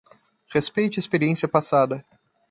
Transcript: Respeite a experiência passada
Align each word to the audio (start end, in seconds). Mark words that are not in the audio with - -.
Respeite 0.49 0.97
a 0.97 0.99
experiência 0.99 1.47
passada 1.47 2.03